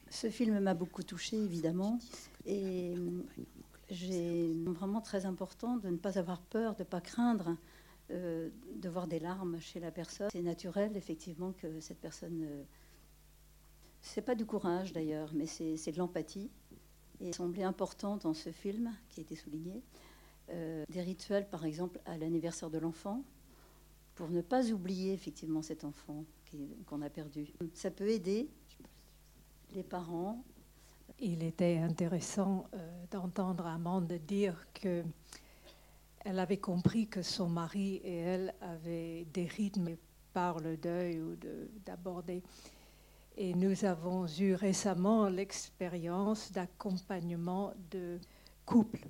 Ce 0.09 0.29
film 0.29 0.59
m'a 0.59 0.73
beaucoup 0.73 1.03
touchée, 1.03 1.37
évidemment. 1.37 1.99
Et 2.45 2.95
j'ai 3.89 4.53
vraiment 4.65 5.01
très 5.01 5.25
important 5.25 5.77
de 5.77 5.89
ne 5.89 5.97
pas 5.97 6.17
avoir 6.17 6.41
peur, 6.41 6.75
de 6.75 6.83
ne 6.83 6.87
pas 6.87 7.01
craindre 7.01 7.55
euh, 8.09 8.49
de 8.75 8.87
voir 8.87 9.07
des 9.07 9.19
larmes 9.19 9.59
chez 9.59 9.79
la 9.79 9.91
personne. 9.91 10.29
C'est 10.31 10.41
naturel, 10.41 10.95
effectivement, 10.95 11.51
que 11.51 11.79
cette 11.81 11.99
personne. 11.99 12.43
Euh, 12.43 12.63
c'est 14.01 14.21
pas 14.21 14.35
du 14.35 14.45
courage 14.45 14.93
d'ailleurs, 14.93 15.31
mais 15.33 15.45
c'est 15.45 15.91
de 15.91 15.97
l'empathie. 15.97 16.49
Et 17.19 17.29
il 17.29 17.35
semblait 17.35 17.63
important 17.63 18.15
dans 18.17 18.33
ce 18.33 18.51
film, 18.51 18.93
qui 19.09 19.19
a 19.19 19.23
été 19.23 19.35
souligné, 19.35 19.81
euh, 20.49 20.85
des 20.87 21.01
rituels, 21.01 21.49
par 21.49 21.65
exemple, 21.65 21.99
à 22.05 22.17
l'anniversaire 22.17 22.69
de 22.69 22.77
l'enfant, 22.77 23.23
pour 24.15 24.29
ne 24.29 24.41
pas 24.41 24.71
oublier 24.71 25.13
effectivement 25.13 25.61
cet 25.61 25.83
enfant 25.83 26.23
qu'on 26.85 27.01
a 27.01 27.09
perdu. 27.09 27.53
Ça 27.73 27.91
peut 27.91 28.07
aider 28.07 28.49
les 29.74 29.83
parents 29.83 30.43
il 31.19 31.43
était 31.43 31.77
intéressant 31.77 32.67
euh, 32.74 33.05
d'entendre 33.09 33.65
Amande 33.65 34.13
dire 34.27 34.67
que 34.74 35.03
elle 36.19 36.39
avait 36.39 36.57
compris 36.57 37.07
que 37.07 37.21
son 37.21 37.47
mari 37.47 38.01
et 38.03 38.17
elle 38.17 38.53
avaient 38.62 39.25
des 39.33 39.45
rythmes 39.45 39.95
par 40.33 40.59
le 40.59 40.75
deuil 40.75 41.21
ou 41.21 41.38
d'aborder. 41.86 42.43
Et 43.38 43.53
nous 43.53 43.86
avons 43.86 44.27
eu 44.39 44.53
récemment 44.53 45.29
l'expérience 45.29 46.51
d'accompagnement 46.51 47.74
de 47.91 48.19
couple, 48.65 49.07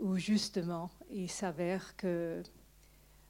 où 0.00 0.16
justement 0.16 0.90
il 1.10 1.28
s'avère 1.28 1.94
que 1.96 2.42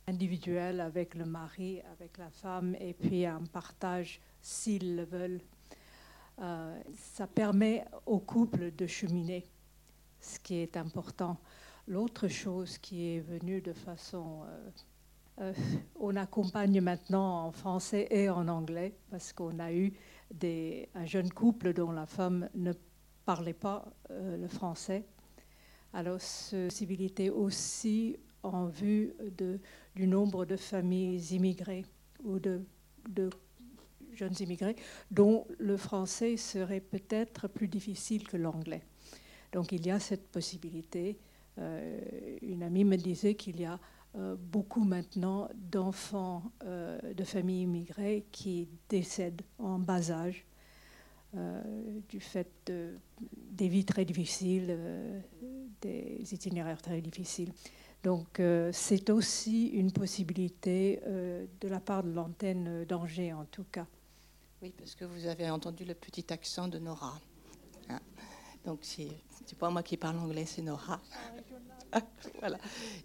individuel 0.07 0.81
avec 0.81 1.17
le 1.17 1.25
mari, 1.25 1.83
avec 1.93 2.17
la 2.17 2.31
femme, 2.31 2.77
et 2.79 2.95
puis 2.95 3.27
un 3.27 3.43
partage, 3.53 4.21
s'ils 4.41 4.95
le 4.95 5.05
veulent, 5.05 5.41
euh, 6.41 6.79
ça 6.95 7.27
permet 7.27 7.85
au 8.05 8.19
couple 8.19 8.71
de 8.77 8.87
cheminer, 8.87 9.45
ce 10.21 10.39
qui 10.39 10.57
est 10.57 10.77
important. 10.77 11.39
L'autre 11.89 12.29
chose 12.29 12.79
qui 12.79 13.15
est 13.15 13.21
venue 13.21 13.61
de 13.61 13.73
façon... 13.73 14.43
Euh, 14.45 14.71
euh, 15.39 15.53
on 16.01 16.17
accompagne 16.17 16.81
maintenant 16.81 17.47
en 17.47 17.53
français 17.53 18.09
et 18.11 18.31
en 18.31 18.49
anglais 18.49 18.97
parce 19.11 19.35
qu'on 19.35 19.59
a 19.59 19.71
eu 19.71 19.93
un 20.43 21.05
jeune 21.05 21.31
couple 21.31 21.75
dont 21.75 21.93
la 21.93 22.07
femme 22.07 22.49
ne 22.55 22.73
parlait 23.27 23.53
pas 23.53 23.85
le 24.09 24.49
français. 24.49 25.05
Alors, 25.93 26.21
possibilité 26.51 27.29
aussi 27.29 28.17
en 28.43 28.65
vue 28.67 29.13
du 29.95 30.07
nombre 30.07 30.47
de 30.47 30.57
familles 30.57 31.35
immigrées 31.35 31.85
ou 32.25 32.39
de, 32.39 32.63
de 33.11 33.29
jeunes 34.17 34.35
immigrés, 34.41 34.77
dont 35.11 35.47
le 35.59 35.77
français 35.77 36.37
serait 36.37 36.81
peut-être 36.81 37.49
plus 37.49 37.69
difficile 37.69 38.27
que 38.27 38.37
l'anglais. 38.37 38.83
Donc 39.53 39.73
il 39.73 39.87
y 39.87 39.91
a 39.91 40.01
cette 40.01 40.29
possibilité. 40.29 41.19
Euh, 41.59 41.99
une 42.43 42.63
amie 42.63 42.85
me 42.85 42.97
disait 42.97 43.35
qu'il 43.35 43.61
y 43.61 43.65
a 43.65 43.79
beaucoup 44.39 44.85
maintenant 44.85 45.47
d'enfants 45.55 46.43
de 46.65 47.25
familles 47.25 47.65
immigrées 47.65 48.25
qui 48.33 48.67
décèdent 48.89 49.43
en 49.59 49.79
bas 49.79 50.11
âge 50.11 50.47
du 52.09 52.21
fait 52.21 52.73
des 53.31 53.69
vies 53.69 53.85
très 53.85 54.07
difficiles, 54.07 54.75
des 55.83 56.33
itinéraires 56.33 56.81
très 56.81 57.03
difficiles. 57.03 57.53
Donc 58.03 58.41
c'est 58.73 59.11
aussi 59.11 59.67
une 59.67 59.93
possibilité 59.93 61.01
de 61.61 61.69
la 61.69 61.81
part 61.81 62.03
de 62.03 62.11
l'antenne 62.11 62.87
d'Angers 62.87 63.35
en 63.35 63.45
tout 63.45 63.67
cas. 63.71 63.87
Oui, 64.63 64.73
parce 64.77 64.95
que 64.95 65.05
vous 65.05 65.27
avez 65.27 65.51
entendu 65.51 65.85
le 65.85 65.95
petit 65.95 66.33
accent 66.33 66.67
de 66.67 66.79
Nora. 66.79 67.21
Hein. 67.91 68.01
Donc, 68.65 68.81
c'est 68.83 69.11
pas 69.59 69.69
moi 69.69 69.83
qui 69.83 69.99
parle 69.99 70.19
anglais, 70.19 70.47
c'est 70.47 70.63
Nora. 70.63 70.99
voilà. 72.39 72.57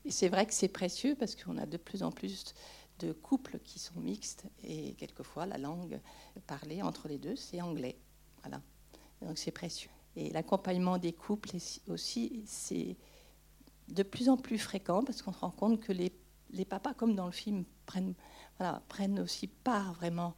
Et 0.06 0.12
c'est 0.12 0.30
vrai 0.30 0.46
que 0.46 0.54
c'est 0.54 0.70
précieux 0.70 1.16
parce 1.20 1.36
qu'on 1.36 1.58
a 1.58 1.66
de 1.66 1.76
plus 1.76 2.04
en 2.04 2.12
plus 2.12 2.54
de 3.00 3.12
couples 3.12 3.60
qui 3.66 3.80
sont 3.80 4.00
mixtes 4.00 4.46
et 4.64 4.94
quelquefois 4.94 5.46
la 5.46 5.58
langue 5.58 6.00
parlée 6.48 6.82
entre 6.82 7.10
les 7.10 7.18
deux, 7.18 7.36
c'est 7.36 7.62
anglais. 7.62 8.00
Voilà. 8.44 8.62
Donc, 9.22 9.38
c'est 9.38 9.52
précieux. 9.52 9.92
Et 10.16 10.30
l'accompagnement 10.30 10.98
des 11.00 11.12
couples 11.12 11.50
aussi, 11.88 12.44
c'est 12.46 12.96
de 13.90 14.04
plus 14.04 14.30
en 14.30 14.38
plus 14.38 14.58
fréquent 14.58 15.04
parce 15.04 15.22
qu'on 15.22 15.34
se 15.34 15.40
rend 15.40 15.52
compte 15.52 15.82
que 15.82 15.92
les, 15.92 16.14
les 16.52 16.66
papas, 16.66 16.94
comme 16.94 17.14
dans 17.14 17.26
le 17.26 17.34
film, 17.34 17.66
prennent, 17.86 18.16
voilà, 18.58 18.82
prennent 18.88 19.20
aussi 19.20 19.48
part 19.48 19.94
vraiment 19.94 20.34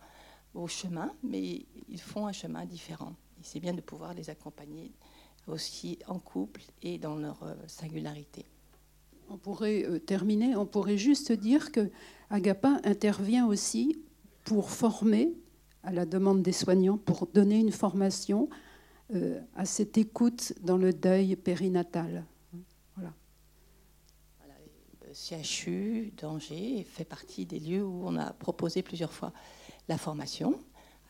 au 0.53 0.67
chemin, 0.67 1.11
mais 1.23 1.65
ils 1.89 2.01
font 2.01 2.27
un 2.27 2.31
chemin 2.31 2.65
différent. 2.65 3.15
Et 3.39 3.43
c'est 3.43 3.59
bien 3.59 3.73
de 3.73 3.81
pouvoir 3.81 4.13
les 4.13 4.29
accompagner 4.29 4.91
aussi 5.47 5.99
en 6.07 6.19
couple 6.19 6.61
et 6.81 6.97
dans 6.97 7.15
leur 7.15 7.43
euh, 7.43 7.55
singularité. 7.67 8.45
On 9.29 9.37
pourrait 9.37 9.83
euh, 9.85 9.99
terminer, 9.99 10.55
on 10.55 10.65
pourrait 10.65 10.97
juste 10.97 11.31
dire 11.31 11.71
que 11.71 11.89
Agapa 12.29 12.79
intervient 12.83 13.47
aussi 13.47 13.97
pour 14.43 14.69
former, 14.69 15.33
à 15.83 15.91
la 15.91 16.05
demande 16.05 16.41
des 16.41 16.51
soignants, 16.51 16.97
pour 16.97 17.27
donner 17.27 17.59
une 17.59 17.71
formation 17.71 18.49
euh, 19.13 19.41
à 19.55 19.65
cette 19.65 19.97
écoute 19.97 20.53
dans 20.61 20.77
le 20.77 20.93
deuil 20.93 21.35
périnatal. 21.35 22.25
Voilà. 22.95 23.13
CHU 25.13 26.13
d'Angers 26.17 26.85
fait 26.89 27.03
partie 27.03 27.45
des 27.45 27.59
lieux 27.59 27.83
où 27.83 28.03
on 28.05 28.15
a 28.15 28.31
proposé 28.33 28.81
plusieurs 28.81 29.11
fois 29.11 29.33
la 29.87 29.97
formation, 29.97 30.59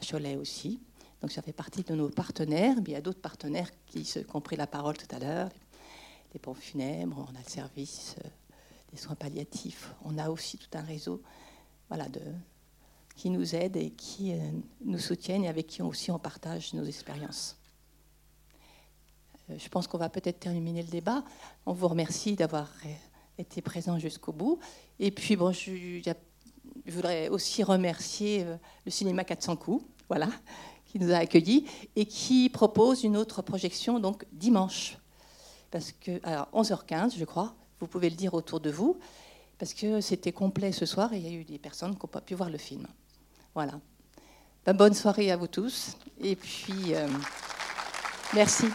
à 0.02 0.06
Cholet 0.06 0.36
aussi. 0.36 0.80
Donc 1.22 1.32
ça 1.32 1.42
fait 1.42 1.54
partie 1.54 1.84
de 1.84 1.96
nos 1.96 2.10
partenaires. 2.10 2.76
Mais 2.78 2.90
il 2.90 2.92
y 2.92 2.96
a 2.96 3.02
d'autres 3.02 3.22
partenaires 3.22 3.70
qui, 3.88 4.06
se, 4.06 4.20
ont 4.34 4.42
pris 4.42 4.56
la 4.56 4.68
parole 4.68 4.98
tout 4.98 5.16
à 5.16 5.20
l'heure. 5.20 5.50
Les 6.34 6.40
pompes 6.40 6.58
funèbres, 6.58 7.26
on 7.32 7.36
a 7.36 7.40
le 7.40 7.50
service 7.50 8.16
euh, 8.24 8.28
des 8.92 8.98
soins 8.98 9.16
palliatifs. 9.16 9.94
On 10.04 10.18
a 10.18 10.30
aussi 10.30 10.58
tout 10.58 10.78
un 10.78 10.82
réseau 10.82 11.22
voilà, 11.88 12.10
de, 12.10 12.22
qui 13.16 13.30
nous 13.30 13.56
aident 13.56 13.78
et 13.78 13.92
qui 13.92 14.34
euh, 14.34 14.38
nous 14.84 15.00
soutiennent 15.00 15.44
et 15.44 15.48
avec 15.48 15.68
qui 15.68 15.82
aussi 15.82 16.12
on 16.12 16.20
partage 16.20 16.74
nos 16.74 16.84
expériences. 16.84 17.58
Euh, 19.50 19.58
je 19.58 19.70
pense 19.70 19.88
qu'on 19.88 20.00
va 20.00 20.10
peut-être 20.10 20.40
terminer 20.40 20.82
le 20.82 20.90
débat. 20.90 21.24
On 21.66 21.74
vous 21.74 21.88
remercie 21.88 22.36
d'avoir 22.36 22.70
été 23.38 23.62
présent 23.62 24.00
jusqu'au 24.00 24.34
bout. 24.34 24.60
Et 25.00 25.12
puis, 25.12 25.36
bon, 25.36 25.52
je, 25.52 26.02
je 26.86 26.92
voudrais 26.92 27.30
aussi 27.30 27.64
remercier 27.64 28.44
euh, 28.44 28.58
le 28.86 28.92
cinéma 28.92 29.24
400 29.24 29.56
coups, 29.56 29.84
voilà, 30.08 30.30
qui 30.86 31.00
nous 31.00 31.12
a 31.12 31.18
accueillis 31.18 31.66
et 31.96 32.06
qui 32.06 32.50
propose 32.50 33.04
une 33.04 33.18
autre 33.18 33.42
projection 33.42 34.00
donc 34.00 34.26
dimanche. 34.32 34.98
Parce 35.72 35.92
que, 35.92 36.20
alors 36.24 36.48
11h15, 36.54 37.18
je 37.18 37.26
crois, 37.26 37.56
vous 37.80 37.88
pouvez 37.88 38.10
le 38.10 38.16
dire 38.16 38.34
autour 38.34 38.60
de 38.60 38.70
vous, 38.70 38.98
parce 39.58 39.74
que 39.74 40.02
c'était 40.02 40.32
complet 40.32 40.72
ce 40.72 40.86
soir 40.86 41.14
et 41.14 41.18
il 41.18 41.24
y 41.24 41.28
a 41.28 41.32
eu 41.32 41.44
des 41.44 41.58
personnes 41.58 41.96
qui 41.96 42.06
n'ont 42.06 42.12
pas 42.12 42.22
pu 42.22 42.36
voir 42.36 42.50
le 42.50 42.58
film. 42.58 42.86
Voilà. 43.56 43.80
Ben, 44.66 44.74
bonne 44.74 44.94
soirée 44.94 45.32
à 45.32 45.38
vous 45.38 45.48
tous 45.48 45.98
et 46.22 46.36
puis 46.36 46.94
euh, 46.94 47.08
merci. 48.34 48.66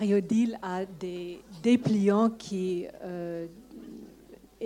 Marie-Odile 0.00 0.58
a 0.62 0.86
des 0.86 1.42
dépliants 1.62 2.30
qui 2.30 2.86
euh, 3.02 3.46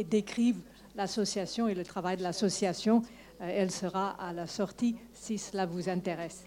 décrivent 0.09 0.63
l'association 0.95 1.67
et 1.67 1.75
le 1.75 1.83
travail 1.83 2.17
de 2.17 2.23
l'association. 2.23 3.03
Euh, 3.41 3.51
elle 3.53 3.73
sera 3.73 4.11
à 4.11 4.33
la 4.33 4.47
sortie 4.47 4.95
si 5.13 5.37
cela 5.37 5.67
vous 5.67 5.89
intéresse. 5.89 6.45